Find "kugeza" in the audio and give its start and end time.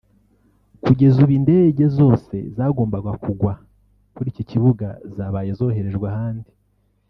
0.83-1.15